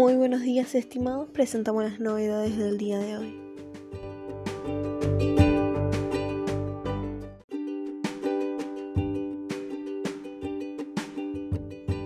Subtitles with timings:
[0.00, 3.38] Muy buenos días estimados, presentamos las novedades del día de hoy.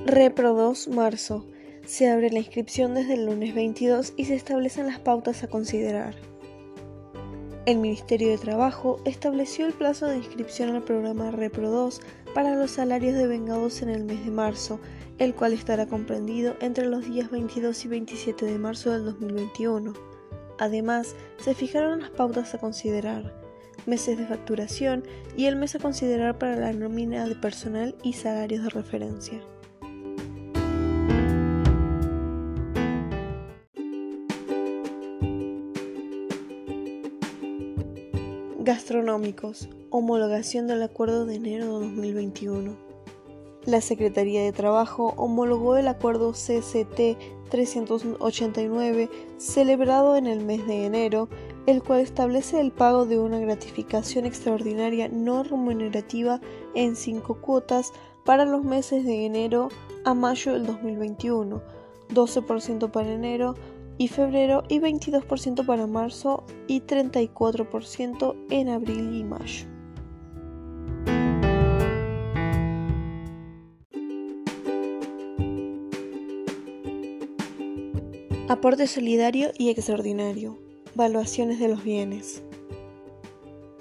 [0.06, 1.46] Repro 2 marzo.
[1.86, 6.16] Se abre la inscripción desde el lunes 22 y se establecen las pautas a considerar.
[7.66, 12.02] El Ministerio de Trabajo estableció el plazo de inscripción al programa Repro 2
[12.34, 14.80] para los salarios devengados en el mes de marzo,
[15.16, 19.94] el cual estará comprendido entre los días 22 y 27 de marzo del 2021.
[20.58, 23.34] Además, se fijaron las pautas a considerar,
[23.86, 25.02] meses de facturación
[25.34, 29.40] y el mes a considerar para la nómina de personal y salarios de referencia.
[38.64, 39.68] Gastronómicos.
[39.90, 42.74] Homologación del Acuerdo de enero de 2021.
[43.66, 47.18] La Secretaría de Trabajo homologó el Acuerdo CCT
[47.50, 51.28] 389 celebrado en el mes de enero,
[51.66, 56.40] el cual establece el pago de una gratificación extraordinaria no remunerativa
[56.74, 57.92] en cinco cuotas
[58.24, 59.68] para los meses de enero
[60.04, 61.60] a mayo del 2021,
[62.14, 63.56] 12% para enero,
[63.98, 69.66] y febrero y 22% para marzo y 34% en abril y mayo.
[78.48, 80.58] Aporte solidario y extraordinario.
[80.94, 82.42] Valuaciones de los bienes.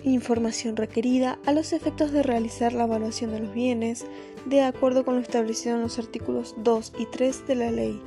[0.04, 4.06] Información requerida a los efectos de realizar la evaluación de los bienes
[4.46, 8.02] de acuerdo con lo establecido en los artículos 2 y 3 de la ley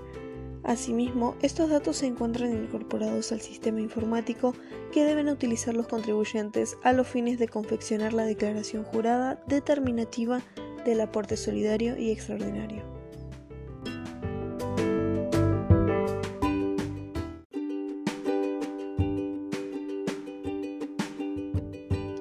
[0.66, 4.52] Asimismo, estos datos se encuentran incorporados al sistema informático
[4.92, 10.42] que deben utilizar los contribuyentes a los fines de confeccionar la declaración jurada determinativa
[10.84, 12.95] del aporte solidario y extraordinario.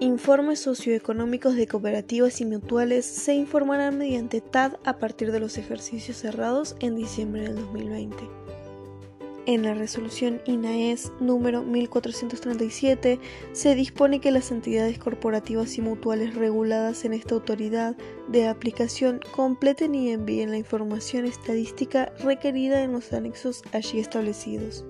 [0.02, 6.18] Informes socioeconómicos de cooperativas y mutuales se informarán mediante TAD a partir de los ejercicios
[6.18, 8.18] cerrados en diciembre del 2020.
[9.46, 13.20] En la resolución INAES número 1437
[13.54, 17.96] se dispone que las entidades corporativas y mutuales reguladas en esta autoridad
[18.28, 24.84] de aplicación completen y envíen la información estadística requerida en los anexos allí establecidos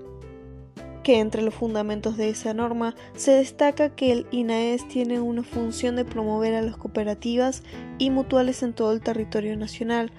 [1.05, 5.95] que entre los fundamentos de esa norma se destaca que el INAES tiene una función
[5.95, 7.61] de promover a las cooperativas
[7.99, 10.11] y mutuales en todo el territorio nacional,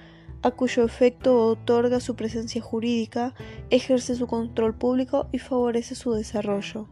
[0.43, 3.33] a cuyo efecto otorga su presencia jurídica,
[3.69, 6.87] ejerce su control público y favorece su desarrollo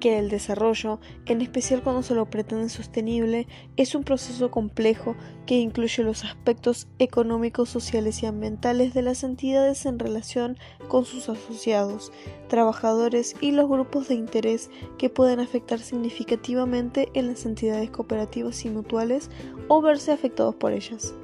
[0.00, 3.46] que el desarrollo, en especial cuando se lo pretende sostenible,
[3.76, 5.14] es un proceso complejo
[5.46, 10.58] que incluye los aspectos económicos, sociales y ambientales de las entidades en relación
[10.88, 12.12] con sus asociados,
[12.48, 18.70] trabajadores y los grupos de interés que pueden afectar significativamente en las entidades cooperativas y
[18.70, 19.30] mutuales
[19.68, 21.14] o verse afectados por ellas.